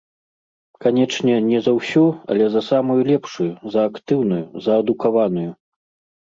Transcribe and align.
Канечне, 0.85 1.35
не 1.49 1.59
за 1.65 1.73
ўсю, 1.79 2.05
але 2.33 2.49
за 2.57 2.61
самую 2.71 2.97
лепшую, 3.11 3.49
за 3.77 3.87
актыўную, 3.93 4.43
за 4.67 4.71
адукаваную. 4.85 5.49